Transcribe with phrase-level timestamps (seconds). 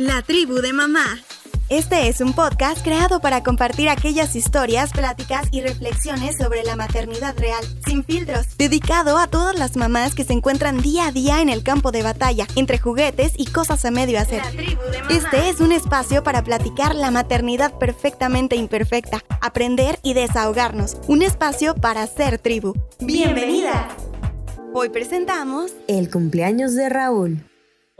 [0.00, 1.04] La tribu de mamá.
[1.68, 7.36] Este es un podcast creado para compartir aquellas historias, pláticas y reflexiones sobre la maternidad
[7.36, 11.50] real, sin filtros, dedicado a todas las mamás que se encuentran día a día en
[11.50, 14.40] el campo de batalla, entre juguetes y cosas a medio hacer.
[15.10, 21.74] Este es un espacio para platicar la maternidad perfectamente imperfecta, aprender y desahogarnos, un espacio
[21.74, 22.72] para ser tribu.
[23.00, 23.86] ¡Bienvenida!
[24.72, 27.49] Hoy presentamos El cumpleaños de Raúl.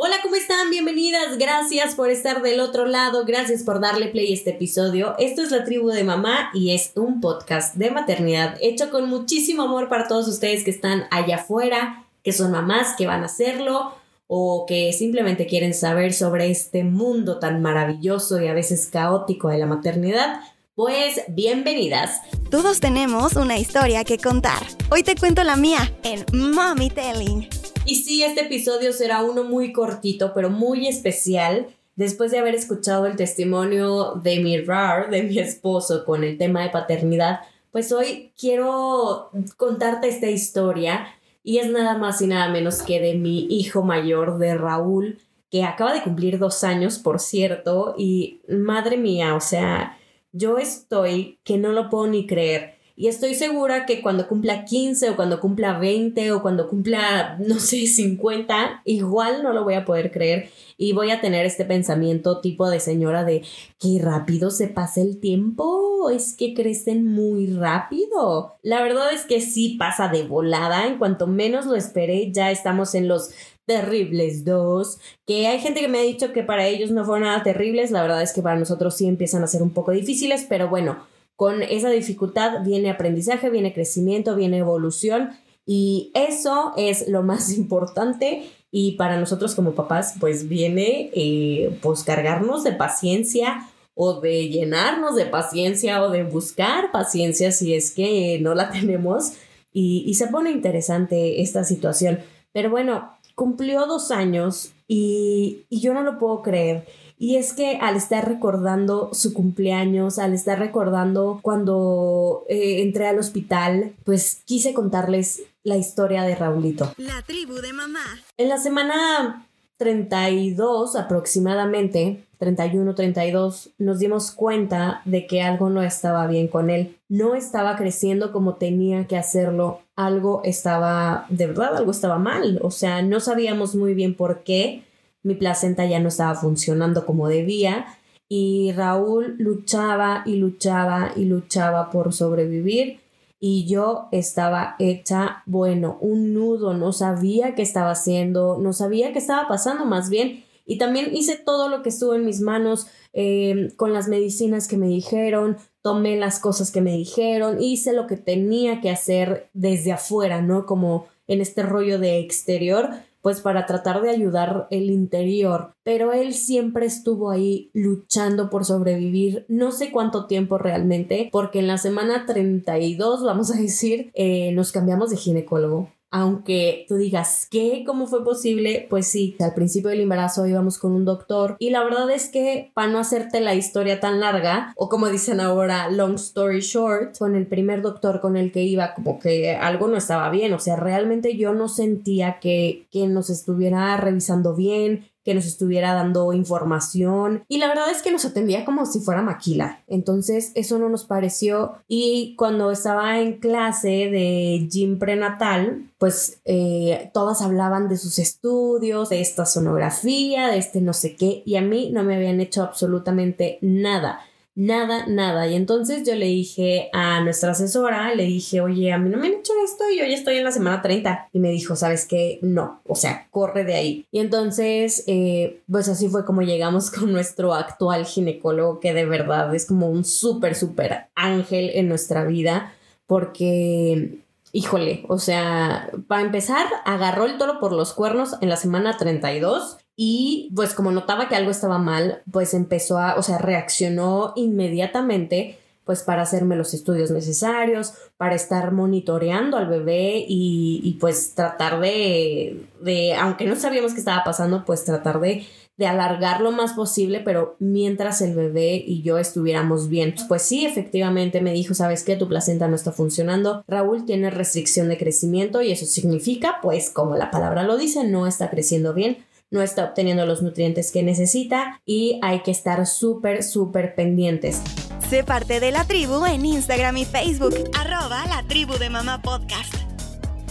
[0.02, 0.70] Hola, ¿cómo están?
[0.70, 1.36] Bienvenidas.
[1.36, 3.26] Gracias por estar del otro lado.
[3.26, 5.14] Gracias por darle play a este episodio.
[5.18, 9.64] Esto es La Tribu de Mamá y es un podcast de maternidad hecho con muchísimo
[9.64, 13.92] amor para todos ustedes que están allá afuera, que son mamás, que van a hacerlo
[14.26, 19.58] o que simplemente quieren saber sobre este mundo tan maravilloso y a veces caótico de
[19.58, 20.40] la maternidad.
[20.74, 22.22] Pues bienvenidas.
[22.50, 24.62] Todos tenemos una historia que contar.
[24.90, 27.59] Hoy te cuento la mía en Mommy Telling.
[27.90, 31.66] Y sí, este episodio será uno muy cortito, pero muy especial.
[31.96, 36.62] Después de haber escuchado el testimonio de mi RAR, de mi esposo, con el tema
[36.62, 37.40] de paternidad,
[37.72, 41.08] pues hoy quiero contarte esta historia
[41.42, 45.18] y es nada más y nada menos que de mi hijo mayor, de Raúl,
[45.50, 49.98] que acaba de cumplir dos años, por cierto, y madre mía, o sea,
[50.30, 52.76] yo estoy que no lo puedo ni creer.
[53.00, 57.58] Y estoy segura que cuando cumpla 15 o cuando cumpla 20 o cuando cumpla, no
[57.58, 62.42] sé, 50, igual no lo voy a poder creer y voy a tener este pensamiento
[62.42, 63.40] tipo de señora de
[63.78, 68.58] qué rápido se pasa el tiempo, es que crecen muy rápido.
[68.62, 72.94] La verdad es que sí pasa de volada, en cuanto menos lo esperé, ya estamos
[72.94, 73.30] en los
[73.64, 77.42] terribles dos, que hay gente que me ha dicho que para ellos no fueron nada
[77.42, 80.68] terribles, la verdad es que para nosotros sí empiezan a ser un poco difíciles, pero
[80.68, 80.98] bueno,
[81.40, 85.30] con esa dificultad viene aprendizaje, viene crecimiento, viene evolución
[85.64, 92.04] y eso es lo más importante y para nosotros como papás pues viene eh, pues
[92.04, 98.38] cargarnos de paciencia o de llenarnos de paciencia o de buscar paciencia si es que
[98.42, 99.32] no la tenemos
[99.72, 102.18] y, se pone interesante esta situación.
[102.52, 106.86] Pero bueno, cumplió dos años y, y yo no lo puedo creer.
[107.22, 113.18] Y es que al estar recordando su cumpleaños, al estar recordando cuando eh, entré al
[113.18, 116.94] hospital, pues quise contarles la historia de Raulito.
[116.96, 118.00] La tribu de mamá.
[118.38, 126.26] En la semana 32 aproximadamente, 31, 32, nos dimos cuenta de que algo no estaba
[126.26, 126.96] bien con él.
[127.10, 129.82] No estaba creciendo como tenía que hacerlo.
[129.94, 132.60] Algo estaba, de verdad, algo estaba mal.
[132.62, 134.84] O sea, no sabíamos muy bien por qué
[135.22, 137.86] mi placenta ya no estaba funcionando como debía
[138.28, 143.00] y Raúl luchaba y luchaba y luchaba por sobrevivir
[143.40, 149.18] y yo estaba hecha, bueno, un nudo, no sabía qué estaba haciendo, no sabía qué
[149.18, 153.72] estaba pasando más bien y también hice todo lo que estuvo en mis manos eh,
[153.76, 158.16] con las medicinas que me dijeron, tomé las cosas que me dijeron, hice lo que
[158.16, 160.66] tenía que hacer desde afuera, ¿no?
[160.66, 162.90] Como en este rollo de exterior,
[163.22, 169.44] pues para tratar de ayudar el interior, pero él siempre estuvo ahí luchando por sobrevivir,
[169.48, 174.72] no sé cuánto tiempo realmente, porque en la semana 32, vamos a decir, eh, nos
[174.72, 177.84] cambiamos de ginecólogo aunque tú digas, ¿qué?
[177.86, 178.86] ¿Cómo fue posible?
[178.90, 182.72] Pues sí, al principio del embarazo íbamos con un doctor y la verdad es que
[182.74, 187.36] para no hacerte la historia tan larga, o como dicen ahora, long story short, con
[187.36, 190.76] el primer doctor con el que iba, como que algo no estaba bien, o sea,
[190.76, 197.44] realmente yo no sentía que, que nos estuviera revisando bien, que nos estuviera dando información.
[197.46, 199.80] Y la verdad es que nos atendía como si fuera maquila.
[199.86, 201.74] Entonces eso no nos pareció.
[201.86, 209.08] Y cuando estaba en clase de gym prenatal, pues eh, todas hablaban de sus estudios,
[209.10, 212.64] de esta sonografía, de este no sé qué y a mí no me habían hecho
[212.64, 214.20] absolutamente nada
[214.60, 215.48] nada, nada.
[215.48, 219.28] Y entonces yo le dije a nuestra asesora, le dije, oye, a mí no me
[219.28, 221.30] han hecho esto y yo ya estoy en la semana 30.
[221.32, 222.38] Y me dijo, ¿sabes qué?
[222.42, 224.06] No, o sea, corre de ahí.
[224.12, 229.54] Y entonces, eh, pues así fue como llegamos con nuestro actual ginecólogo, que de verdad
[229.54, 232.74] es como un súper, súper ángel en nuestra vida,
[233.06, 234.18] porque
[234.52, 239.78] híjole, o sea, para empezar, agarró el toro por los cuernos en la semana 32
[240.02, 245.58] y pues como notaba que algo estaba mal, pues empezó a, o sea, reaccionó inmediatamente
[245.84, 251.80] pues para hacerme los estudios necesarios, para estar monitoreando al bebé y, y pues tratar
[251.80, 255.44] de, de, aunque no sabíamos qué estaba pasando, pues tratar de
[255.76, 260.14] de alargar lo más posible, pero mientras el bebé y yo estuviéramos bien.
[260.28, 262.16] Pues sí, efectivamente me dijo, ¿sabes qué?
[262.16, 263.64] Tu placenta no está funcionando.
[263.66, 268.26] Raúl tiene restricción de crecimiento y eso significa, pues como la palabra lo dice, no
[268.26, 273.42] está creciendo bien no está obteniendo los nutrientes que necesita y hay que estar súper,
[273.42, 274.62] súper pendientes.
[275.08, 279.74] Sé parte de la tribu en Instagram y Facebook, arroba la tribu de mamá podcast.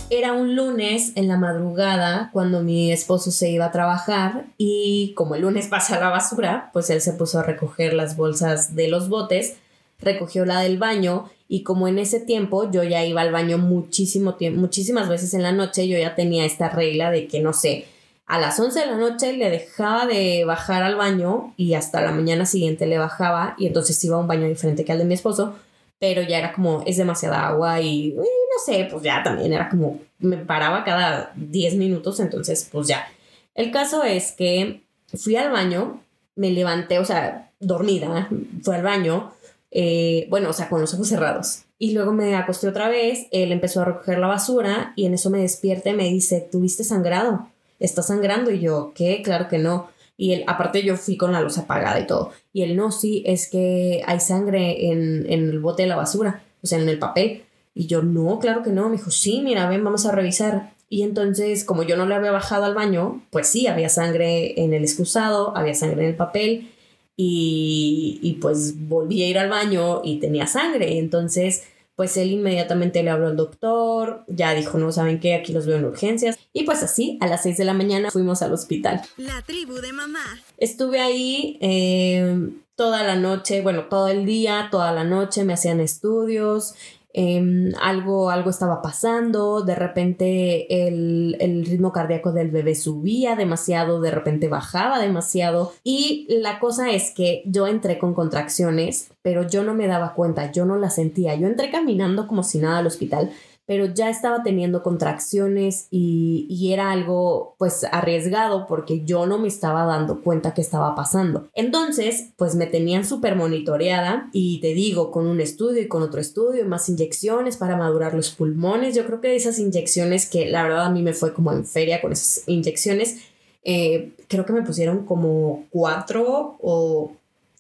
[0.10, 5.36] Era un lunes en la madrugada cuando mi esposo se iba a trabajar y como
[5.36, 9.07] el lunes pasa la basura, pues él se puso a recoger las bolsas de los
[9.07, 9.56] botes,
[10.00, 14.36] recogió la del baño y como en ese tiempo yo ya iba al baño muchísimo
[14.36, 17.86] tiempo, muchísimas veces en la noche, yo ya tenía esta regla de que no sé,
[18.30, 22.12] a las 11 de la noche le dejaba de bajar al baño y hasta la
[22.12, 25.16] mañana siguiente le bajaba y entonces iba a un baño diferente que al de mi
[25.16, 25.56] esposo,
[25.98, 28.24] pero ya era como es demasiada agua y no
[28.64, 33.08] sé, pues ya también era como, me paraba cada 10 minutos, entonces pues ya.
[33.56, 34.84] El caso es que
[35.18, 36.00] fui al baño,
[36.36, 38.30] me levanté, o sea, dormida,
[38.62, 39.34] fui al baño,
[39.72, 41.64] eh, bueno, o sea, con los ojos cerrados.
[41.80, 45.31] Y luego me acosté otra vez, él empezó a recoger la basura y en eso
[45.31, 47.48] me despierta y me dice, ¿tuviste sangrado?
[47.80, 48.52] ¿Estás sangrando?
[48.52, 49.22] Y yo, ¿qué?
[49.24, 49.90] Claro que no.
[50.18, 52.31] Y él, aparte yo fui con la luz apagada y todo.
[52.52, 56.44] Y él, no, sí, es que hay sangre en, en el bote de la basura,
[56.62, 57.44] o sea, en el papel.
[57.74, 58.90] Y yo, no, claro que no.
[58.90, 60.74] Me dijo, sí, mira, ven, vamos a revisar.
[60.90, 64.74] Y entonces, como yo no le había bajado al baño, pues sí, había sangre en
[64.74, 66.70] el excusado, había sangre en el papel.
[67.16, 70.98] Y, y pues volví a ir al baño y tenía sangre.
[70.98, 71.64] Entonces,
[72.00, 75.75] pues él inmediatamente le habló al doctor, ya dijo, no saben qué, aquí los veo
[75.75, 76.40] en urgencias.
[76.54, 79.01] Y pues así, a las 6 de la mañana fuimos al hospital.
[79.18, 80.24] La tribu de mamá.
[80.57, 85.81] Estuve ahí eh, toda la noche, bueno, todo el día, toda la noche, me hacían
[85.81, 86.75] estudios,
[87.12, 94.00] Em, algo, algo estaba pasando, de repente el, el, ritmo cardíaco del bebé subía demasiado,
[94.00, 95.74] de repente bajaba demasiado.
[95.84, 100.52] Y la cosa es que yo entré con contracciones, pero yo no me daba cuenta,
[100.52, 103.32] yo no las sentía, yo entré caminando como si nada al hospital,
[103.69, 109.86] pero ya estaba teniendo contracciones y, era algo pues arriesgado porque yo no me estaba
[109.86, 111.50] dando cuenta que estaba pasando.
[111.54, 116.19] Entonces, pues me tenían súper monitoreada y te digo, con un estudio y con otro
[116.19, 118.95] estudio, más inyecciones para madurar los pulmones.
[118.95, 122.01] Yo creo que esas inyecciones que la verdad a mí me fue como en feria
[122.01, 123.18] con esas inyecciones,
[123.63, 127.12] eh, creo que me pusieron como cuatro o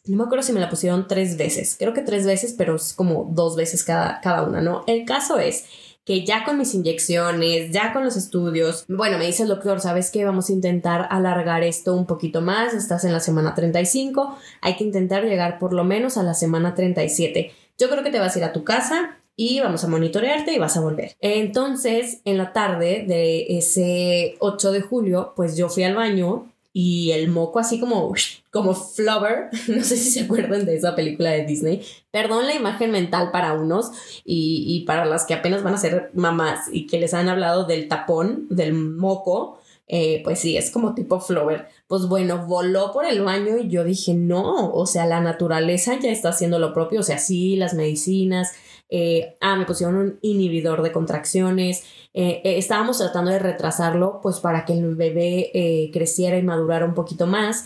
[0.05, 2.93] no me acuerdo si me la pusieron tres veces, creo que tres veces, pero es
[2.93, 4.83] como dos veces cada, cada una, ¿no?
[4.87, 5.65] El caso es
[6.09, 10.09] que ya con mis inyecciones, ya con los estudios, bueno, me dice el doctor, ¿sabes
[10.09, 10.25] qué?
[10.25, 14.83] Vamos a intentar alargar esto un poquito más, estás en la semana 35, hay que
[14.83, 17.51] intentar llegar por lo menos a la semana 37.
[17.77, 20.57] Yo creo que te vas a ir a tu casa y vamos a monitorearte y
[20.57, 21.15] vas a volver.
[21.19, 27.11] Entonces, en la tarde de ese 8 de julio, pues yo fui al baño y
[27.11, 28.13] el moco así como,
[28.51, 32.91] como Flower, no sé si se acuerdan de esa película de Disney, perdón la imagen
[32.91, 33.91] mental para unos
[34.23, 37.65] y, y para las que apenas van a ser mamás y que les han hablado
[37.65, 39.59] del tapón, del moco,
[39.91, 41.67] eh, pues sí, es como tipo Flower.
[41.87, 46.11] Pues bueno, voló por el baño y yo dije, no, o sea, la naturaleza ya
[46.11, 48.53] está haciendo lo propio, o sea, sí, las medicinas,
[48.89, 51.83] eh, ah, me pusieron un inhibidor de contracciones,
[52.13, 56.85] eh, eh, estábamos tratando de retrasarlo pues para que el bebé eh, creciera y madurara
[56.85, 57.65] un poquito más,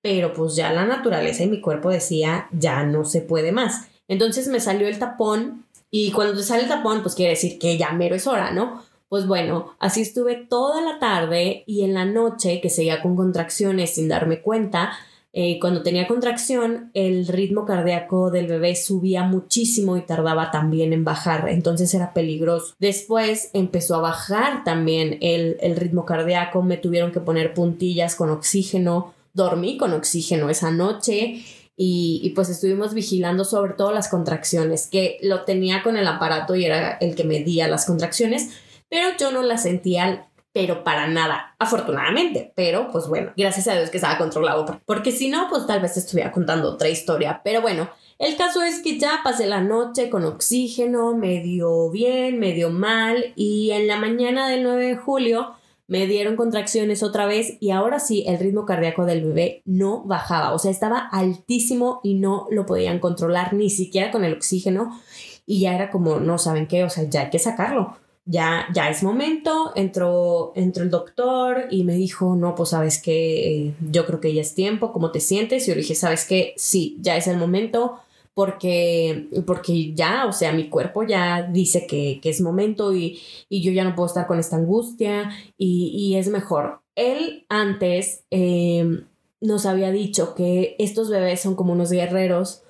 [0.00, 3.88] pero pues ya la naturaleza y mi cuerpo decía ya no se puede más.
[4.06, 7.76] Entonces me salió el tapón y cuando te sale el tapón pues quiere decir que
[7.76, 8.82] ya mero es hora, ¿no?
[9.08, 13.94] Pues bueno, así estuve toda la tarde y en la noche que seguía con contracciones
[13.94, 14.92] sin darme cuenta,
[15.32, 21.04] eh, cuando tenía contracción, el ritmo cardíaco del bebé subía muchísimo y tardaba también en
[21.04, 22.74] bajar, entonces era peligroso.
[22.80, 28.30] Después empezó a bajar también el, el ritmo cardíaco, me tuvieron que poner puntillas con
[28.30, 31.44] oxígeno, dormí con oxígeno esa noche
[31.76, 36.56] y, y, pues estuvimos vigilando sobre todo las contracciones, que lo tenía con el aparato
[36.56, 38.50] y era el que medía las contracciones,
[38.90, 42.52] pero yo no las sentía pero para nada, afortunadamente.
[42.56, 45.96] Pero pues bueno, gracias a Dios que estaba controlado, porque si no, pues tal vez
[45.96, 47.40] estuviera contando otra historia.
[47.44, 47.88] Pero bueno,
[48.18, 53.70] el caso es que ya pasé la noche con oxígeno, medio bien, medio mal, y
[53.70, 55.54] en la mañana del 9 de julio
[55.86, 60.52] me dieron contracciones otra vez y ahora sí el ritmo cardíaco del bebé no bajaba,
[60.52, 65.00] o sea, estaba altísimo y no lo podían controlar ni siquiera con el oxígeno
[65.46, 67.96] y ya era como, no saben qué, o sea, ya hay que sacarlo
[68.30, 73.66] ya, ya es momento, entró, entró el doctor y me dijo, no, pues sabes que
[73.66, 75.64] eh, yo creo que ya es tiempo, ¿cómo te sientes?
[75.64, 77.98] Y yo le dije, sabes que sí, ya es el momento
[78.32, 83.62] porque, porque ya, o sea, mi cuerpo ya dice que, que es momento y, y,
[83.62, 86.82] yo ya no puedo estar con esta angustia y, y es mejor.
[86.94, 89.02] Él antes eh,
[89.40, 92.62] nos había dicho que estos bebés son como unos guerreros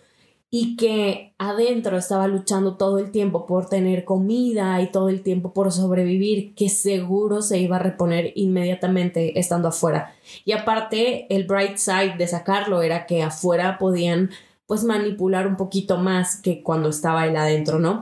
[0.52, 5.52] y que adentro estaba luchando todo el tiempo por tener comida y todo el tiempo
[5.52, 10.12] por sobrevivir, que seguro se iba a reponer inmediatamente estando afuera.
[10.44, 14.30] Y aparte, el bright side de sacarlo era que afuera podían
[14.66, 18.00] pues manipular un poquito más que cuando estaba él adentro, ¿no?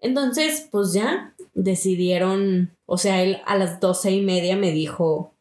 [0.00, 5.34] Entonces, pues ya decidieron, o sea, él a las doce y media me dijo,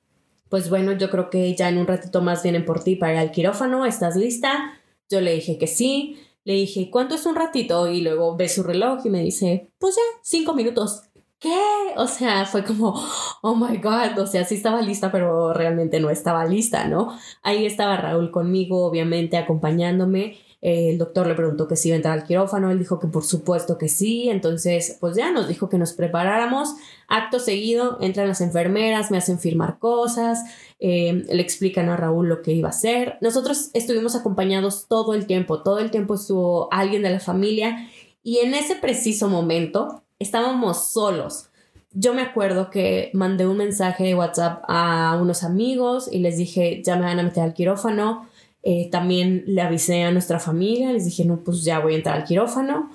[0.50, 3.20] pues bueno, yo creo que ya en un ratito más vienen por ti para ir
[3.20, 4.74] al quirófano, ¿estás lista?
[5.10, 7.90] Yo le dije que sí, le dije, ¿cuánto es un ratito?
[7.90, 11.02] Y luego ve su reloj y me dice, pues ya, cinco minutos.
[11.40, 11.54] ¿Qué?
[11.98, 12.94] O sea, fue como,
[13.42, 17.14] oh my God, o sea, sí estaba lista, pero realmente no estaba lista, ¿no?
[17.44, 22.18] Ahí estaba Raúl conmigo, obviamente, acompañándome el doctor le preguntó que si iba a entrar
[22.18, 25.78] al quirófano, él dijo que por supuesto que sí, entonces pues ya nos dijo que
[25.78, 26.74] nos preparáramos.
[27.08, 30.40] Acto seguido, entran las enfermeras, me hacen firmar cosas,
[30.80, 33.18] eh, le explican a Raúl lo que iba a hacer.
[33.22, 37.88] Nosotros estuvimos acompañados todo el tiempo, todo el tiempo estuvo alguien de la familia
[38.24, 41.50] y en ese preciso momento estábamos solos.
[41.94, 46.82] Yo me acuerdo que mandé un mensaje de WhatsApp a unos amigos y les dije,
[46.84, 48.28] ya me van a meter al quirófano
[48.64, 52.18] eh, también le avisé a nuestra familia, les dije, no, pues ya voy a entrar
[52.18, 52.90] al quirófano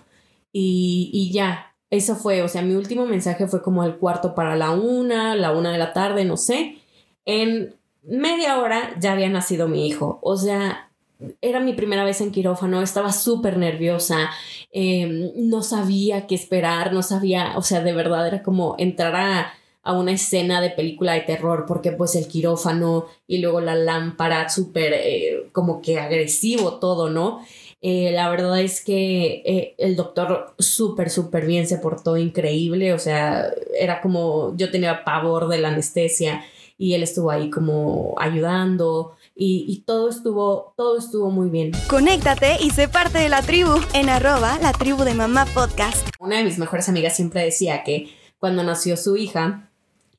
[0.53, 4.57] y, y ya, eso fue, o sea, mi último mensaje fue como el cuarto para
[4.57, 6.79] la una, la una de la tarde, no sé.
[7.27, 10.91] En media hora ya había nacido mi hijo, o sea,
[11.41, 14.31] era mi primera vez en quirófano, estaba súper nerviosa,
[14.73, 19.53] em, no sabía qué esperar, no sabía, o sea, de verdad era como entrar a
[19.83, 24.49] a una escena de película de terror porque pues el quirófano y luego la lámpara
[24.49, 27.41] súper eh, como que agresivo todo, ¿no?
[27.81, 32.99] Eh, la verdad es que eh, el doctor súper, súper bien se portó increíble, o
[33.01, 36.45] sea, era como yo tenía pavor de la anestesia
[36.79, 39.17] y él estuvo ahí como ayudando.
[39.35, 41.73] Y, y, todo estuvo, todo estuvo muy bien.
[41.89, 46.07] Conéctate y sé parte de la tribu en arroba la tribu de mamá podcast.
[46.21, 49.72] Una de mis mejores amigas siempre decía que cuando nació su hija,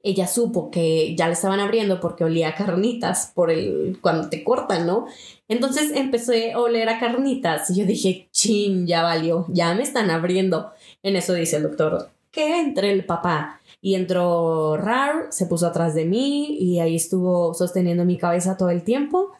[0.03, 4.43] ella supo que ya le estaban abriendo porque olía a carnitas por el cuando te
[4.43, 5.07] cortan, ¿no?
[5.47, 10.11] Entonces empecé a oler a carnitas y yo dije, chin, ya valió, ya me están
[10.11, 10.71] abriendo.
[11.03, 13.61] En eso dice el doctor, que entre el papá.
[13.81, 18.69] Y entró Rar, se puso atrás de mí y ahí estuvo sosteniendo mi cabeza todo
[18.69, 19.31] el tiempo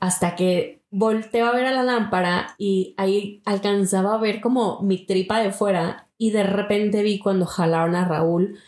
[0.00, 4.98] hasta que volteó a ver a la lámpara y ahí alcanzaba a ver como mi
[5.06, 8.58] tripa de fuera y de repente vi cuando jalaron a Raúl.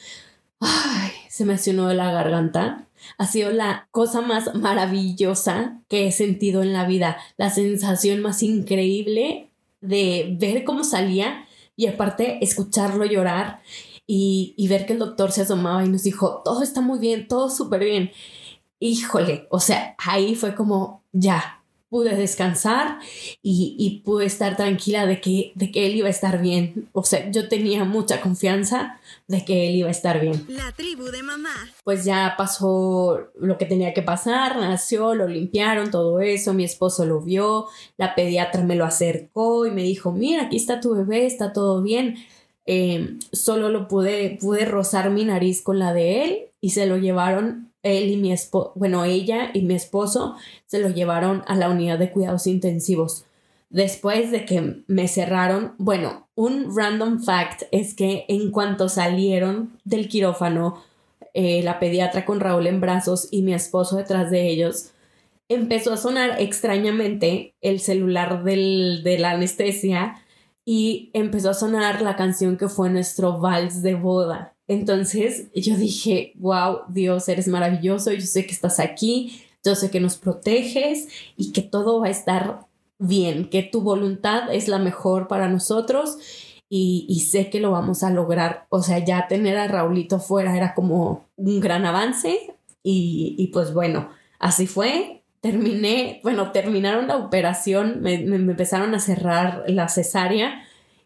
[0.61, 2.89] Ay, se me hace de la garganta.
[3.17, 7.17] Ha sido la cosa más maravillosa que he sentido en la vida.
[7.39, 13.63] La sensación más increíble de ver cómo salía y aparte escucharlo llorar
[14.07, 17.27] y, y ver que el doctor se asomaba y nos dijo, todo está muy bien,
[17.29, 18.11] todo súper bien.
[18.79, 21.62] Híjole, o sea, ahí fue como, ya,
[21.93, 23.01] pude descansar
[23.43, 26.89] y, pude estar tranquila de que, de que él iba a estar bien.
[26.93, 30.43] O sea, yo tenía mucha confianza de que él iba a estar bien.
[30.49, 31.55] La tribu de mamá.
[31.85, 37.05] Pues ya pasó lo que tenía que pasar, nació, lo limpiaron, todo eso, mi esposo
[37.05, 37.67] lo vio,
[37.99, 41.83] la pediatra me lo acercó y me dijo, mira, aquí está tu bebé, está todo
[41.83, 42.17] bien.
[42.65, 46.97] Eh, solo lo pude, pude rozar mi nariz con la de él y se lo
[46.97, 50.37] llevaron él y mi esposo, bueno, ella y mi esposo
[50.67, 53.25] se lo llevaron a la unidad de cuidados intensivos.
[53.71, 60.09] Después de que me cerraron, bueno, un random fact es que en cuanto salieron del
[60.09, 60.83] quirófano,
[61.35, 64.91] eh, la pediatra con Raúl en brazos y mi esposo detrás de ellos,
[65.49, 70.23] empezó a sonar extrañamente el celular del, de la anestesia
[70.65, 74.52] y empezó a sonar la canción que fue nuestro vals de boda.
[74.69, 80.01] Entonces yo dije, wow, Dios, eres maravilloso, yo sé que estás aquí, yo sé que
[80.01, 82.67] nos proteges y que todo va a estar
[82.99, 86.19] bien, que tu voluntad es la mejor para nosotros
[86.75, 88.67] y, sé que lo vamos a lograr.
[88.71, 94.09] O sea, ya tener a Raulito fuera era como un gran avance y, pues bueno,
[94.39, 95.23] así fue.
[95.43, 100.63] Terminé, bueno, terminaron la operación, me, me empezaron a cerrar la cesárea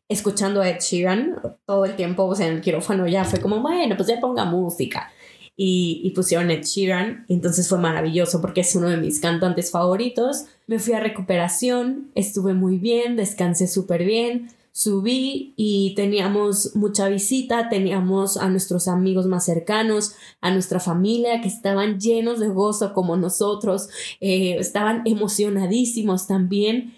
[0.08, 1.36] escuchando a Ed Sheeran
[1.66, 4.44] todo el tiempo, o sea, en el quirófano ya fue como, bueno, pues ya ponga
[4.44, 5.10] música.
[5.58, 10.44] Y, y, pusieron Ed Sheeran, entonces fue maravilloso porque es uno de mis cantantes favoritos.
[10.66, 17.70] Me fui a recuperación, estuve muy bien, descansé súper bien, subí y teníamos mucha visita,
[17.70, 23.16] teníamos a nuestros amigos más cercanos, a nuestra familia que estaban llenos de gozo como
[23.16, 23.88] nosotros,
[24.20, 26.92] eh, estaban emocionadísimos también,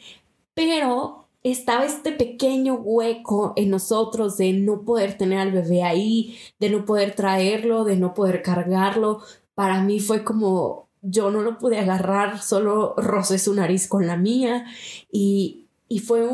[0.54, 6.70] pero estaba este pequeño hueco en nosotros de no poder tener al bebé ahí, de
[6.70, 9.20] no poder traerlo, de no poder cargarlo.
[9.54, 14.16] Para mí fue como yo no lo pude agarrar, solo rocé su nariz con la
[14.16, 14.66] mía
[15.12, 16.26] y, y fue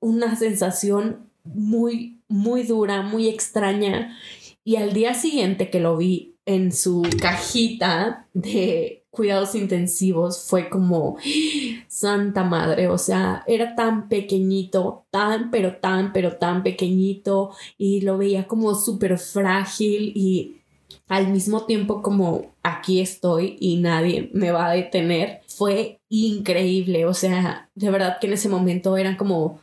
[0.00, 4.16] una sensación muy, muy dura, muy extraña.
[4.64, 11.16] Y al día siguiente que lo vi en su cajita de cuidados intensivos fue como
[11.88, 18.18] santa madre, o sea, era tan pequeñito, tan, pero tan, pero tan pequeñito y lo
[18.18, 20.56] veía como súper frágil y
[21.08, 27.14] al mismo tiempo como aquí estoy y nadie me va a detener, fue increíble, o
[27.14, 29.60] sea, de verdad que en ese momento eran como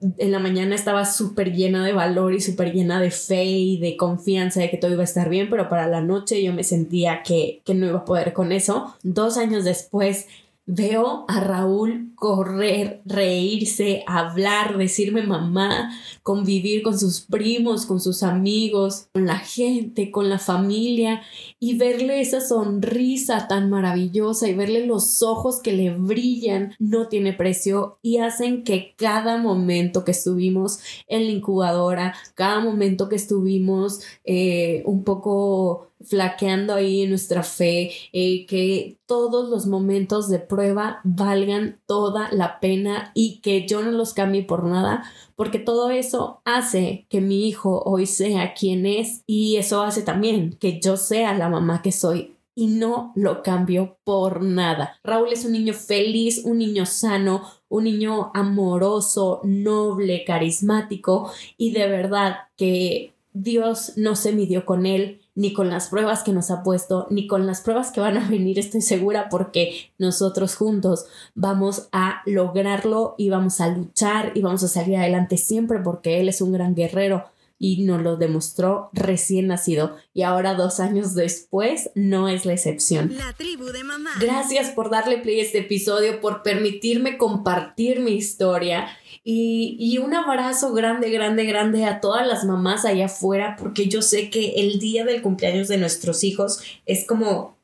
[0.00, 3.96] en la mañana estaba súper llena de valor y súper llena de fe y de
[3.96, 7.22] confianza de que todo iba a estar bien, pero para la noche yo me sentía
[7.22, 8.94] que, que no iba a poder con eso.
[9.02, 10.26] Dos años después
[10.72, 15.90] Veo a Raúl correr, reírse, hablar, decirme mamá,
[16.22, 21.22] convivir con sus primos, con sus amigos, con la gente, con la familia
[21.58, 27.32] y verle esa sonrisa tan maravillosa y verle los ojos que le brillan no tiene
[27.32, 34.02] precio y hacen que cada momento que estuvimos en la incubadora, cada momento que estuvimos
[34.22, 41.80] eh, un poco flaqueando ahí nuestra fe, eh, que todos los momentos de prueba valgan
[41.86, 45.04] toda la pena y que yo no los cambie por nada,
[45.36, 50.56] porque todo eso hace que mi hijo hoy sea quien es y eso hace también
[50.58, 54.98] que yo sea la mamá que soy y no lo cambio por nada.
[55.02, 61.88] Raúl es un niño feliz, un niño sano, un niño amoroso, noble, carismático y de
[61.88, 66.62] verdad que Dios no se midió con él ni con las pruebas que nos ha
[66.62, 71.88] puesto, ni con las pruebas que van a venir, estoy segura, porque nosotros juntos vamos
[71.92, 76.40] a lograrlo y vamos a luchar y vamos a salir adelante siempre porque Él es
[76.40, 77.24] un gran guerrero
[77.62, 83.14] y nos lo demostró recién nacido y ahora dos años después no es la excepción.
[83.18, 84.12] La tribu de mamá.
[84.18, 88.88] Gracias por darle play a este episodio, por permitirme compartir mi historia
[89.22, 94.00] y, y un abrazo grande, grande, grande a todas las mamás allá afuera porque yo
[94.00, 97.59] sé que el día del cumpleaños de nuestros hijos es como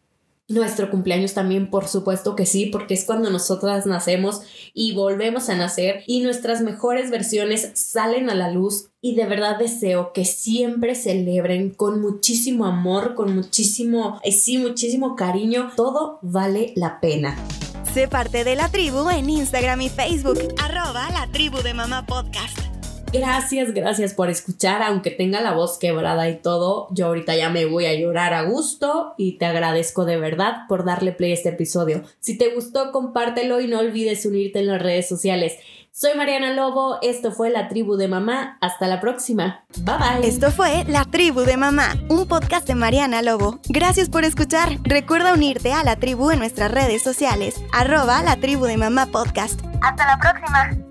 [0.48, 5.56] nuestro cumpleaños también, por supuesto que sí, porque es cuando nosotras nacemos y volvemos a
[5.56, 10.94] nacer y nuestras mejores versiones salen a la luz y de verdad deseo que siempre
[10.94, 15.70] celebren con muchísimo amor, con muchísimo, eh, sí, muchísimo cariño.
[15.76, 17.36] Todo vale la pena.
[17.92, 22.65] Sé parte de la tribu en Instagram y Facebook, arroba la tribu de mamá podcast.
[23.18, 27.66] Gracias, gracias por escuchar, aunque tenga la voz quebrada y todo, yo ahorita ya me
[27.66, 31.50] voy a llorar a gusto y te agradezco de verdad por darle play a este
[31.50, 32.02] episodio.
[32.20, 35.54] Si te gustó, compártelo y no olvides unirte en las redes sociales.
[35.92, 39.64] Soy Mariana Lobo, esto fue La Tribu de Mamá, hasta la próxima.
[39.78, 40.28] Bye bye.
[40.28, 43.60] Esto fue La Tribu de Mamá, un podcast de Mariana Lobo.
[43.70, 44.76] Gracias por escuchar.
[44.82, 49.58] Recuerda unirte a la tribu en nuestras redes sociales, arroba la tribu de mamá podcast.
[49.80, 50.85] Hasta la próxima.